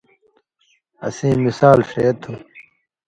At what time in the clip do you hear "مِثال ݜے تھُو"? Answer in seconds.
1.45-2.33